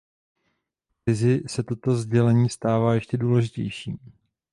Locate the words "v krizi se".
0.95-1.63